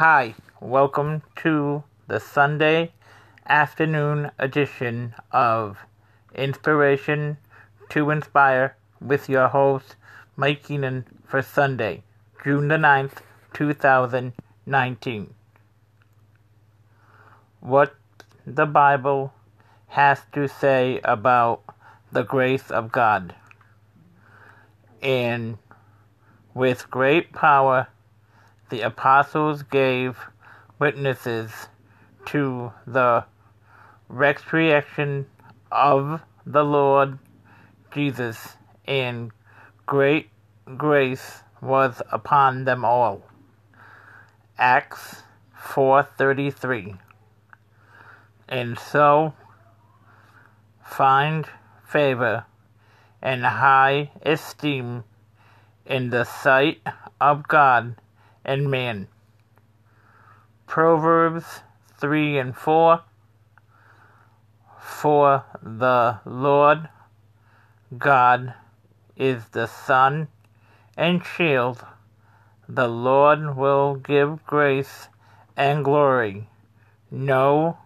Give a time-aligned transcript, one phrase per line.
[0.00, 2.92] Hi, welcome to the Sunday
[3.46, 5.76] afternoon edition of
[6.34, 7.36] Inspiration
[7.90, 9.96] to Inspire with your host,
[10.36, 12.02] Mike Keenan, for Sunday,
[12.42, 13.18] June the 9th,
[13.52, 15.34] 2019.
[17.60, 17.94] What
[18.46, 19.34] the Bible
[19.88, 21.60] has to say about
[22.10, 23.34] the grace of God.
[25.02, 25.58] And
[26.54, 27.88] with great power,
[28.70, 30.18] the apostles gave
[30.78, 31.68] witnesses
[32.26, 33.24] to the
[34.08, 35.26] resurrection
[35.70, 37.18] of the Lord
[37.92, 38.56] Jesus,
[38.86, 39.30] and
[39.86, 40.30] great
[40.76, 43.22] grace was upon them all.
[44.58, 45.22] Acts
[45.56, 46.98] 4:33.
[48.48, 49.34] And so
[50.84, 51.48] find
[51.84, 52.44] favor
[53.22, 55.04] and high esteem
[55.84, 56.80] in the sight
[57.20, 57.96] of God
[58.44, 59.08] and man.
[60.66, 61.60] Proverbs
[61.98, 63.02] 3 and 4
[64.78, 66.88] For the Lord
[67.96, 68.54] God
[69.16, 70.28] is the sun
[70.96, 71.84] and shield.
[72.68, 75.08] The Lord will give grace
[75.56, 76.48] and glory.
[77.10, 77.78] No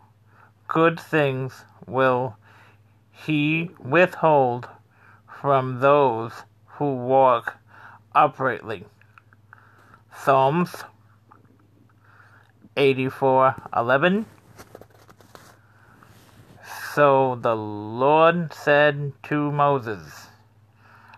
[0.69, 2.36] good things will
[3.11, 4.69] he withhold
[5.27, 6.33] from those
[6.67, 7.57] who walk
[8.14, 8.84] uprightly.
[10.17, 10.84] Psalms
[12.77, 14.25] 84:11
[16.95, 20.29] So the Lord said to Moses,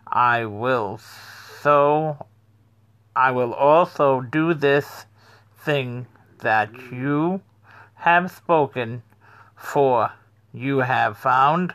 [0.06, 2.26] I will so
[3.14, 5.06] I will also do this
[5.56, 6.06] thing
[6.40, 7.42] that you
[7.94, 9.02] have spoken,
[9.56, 10.12] for
[10.52, 11.74] you have found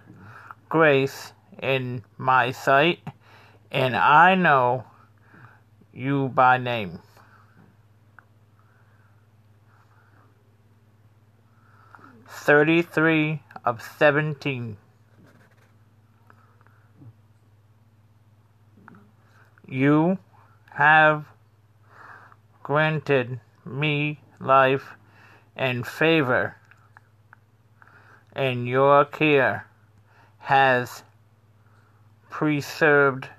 [0.70, 3.00] grace in my sight,
[3.72, 4.86] and I know
[5.94, 7.00] you by name.
[12.44, 14.78] Thirty-three of seventeen.
[19.68, 20.18] You
[20.72, 21.26] have
[22.64, 24.96] granted me life
[25.56, 26.58] and favor,
[28.34, 29.68] and your care
[30.40, 31.04] has
[32.32, 33.30] preserved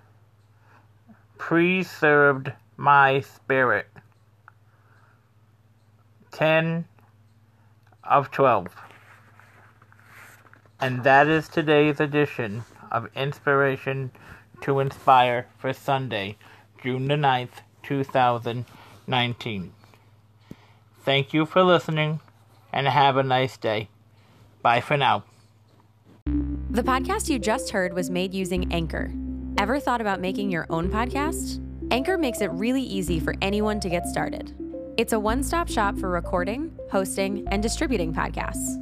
[1.39, 3.89] preserved my spirit.
[6.31, 6.85] 10
[8.05, 8.92] of 12.
[10.83, 14.11] And that is today's edition of Inspiration
[14.63, 16.37] to Inspire for Sunday,
[16.83, 19.73] June the 9th, 2019.
[21.05, 22.19] Thank you for listening
[22.73, 23.91] and have a nice day.
[24.61, 25.23] Bye for now.
[26.71, 29.13] The podcast you just heard was made using Anchor.
[29.59, 31.65] Ever thought about making your own podcast?
[31.93, 34.53] Anchor makes it really easy for anyone to get started.
[34.97, 38.82] It's a one stop shop for recording, hosting, and distributing podcasts.